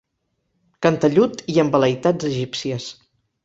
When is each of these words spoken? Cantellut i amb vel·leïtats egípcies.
Cantellut 0.85 1.45
i 1.55 1.59
amb 1.67 1.77
vel·leïtats 1.79 2.29
egípcies. 2.33 2.93